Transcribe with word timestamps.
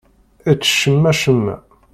Ečč 0.51 0.65
cemma-cemma. 0.81 1.55